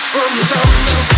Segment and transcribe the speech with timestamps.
[0.00, 1.17] Tonight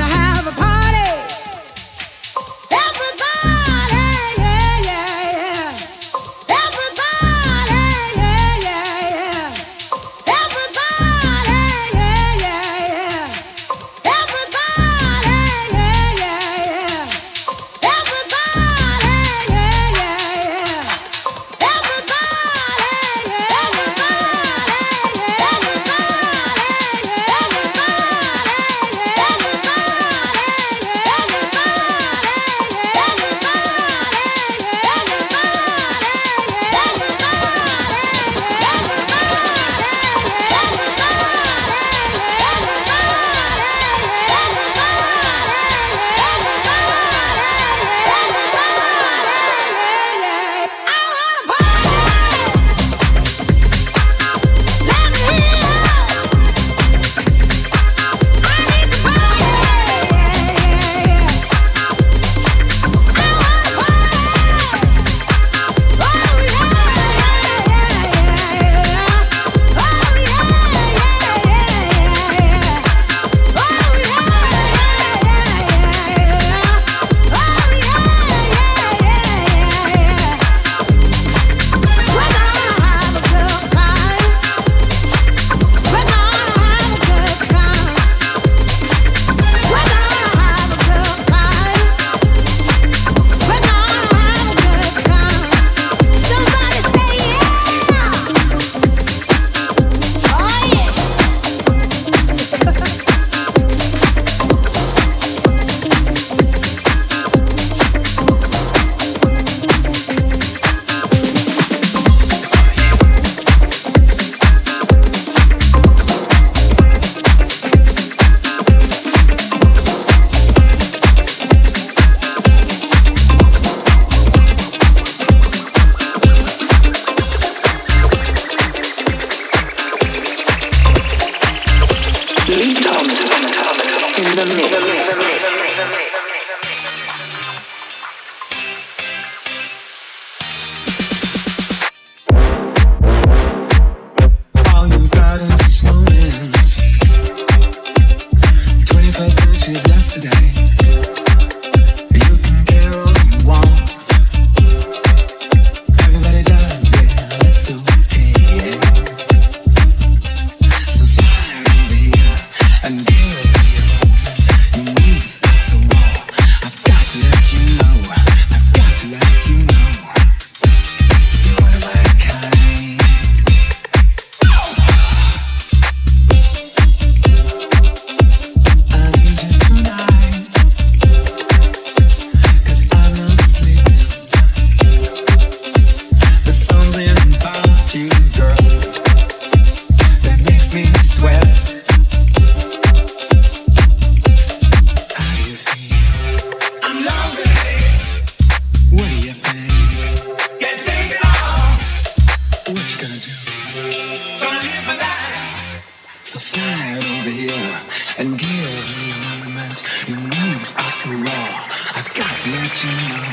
[206.51, 207.79] slide over here
[208.17, 209.77] and give me a moment.
[210.09, 211.47] Your moves are so raw.
[211.95, 213.23] I've got to let you know.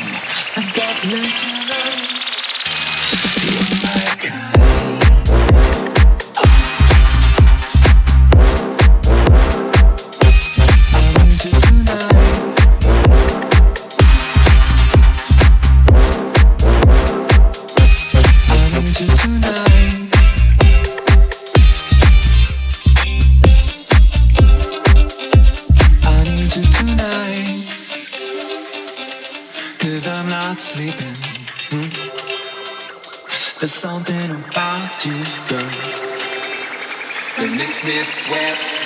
[0.56, 2.17] I've got to let you know.
[33.68, 35.12] There's something about you,
[35.46, 35.68] girl,
[37.36, 38.77] that makes me sweat.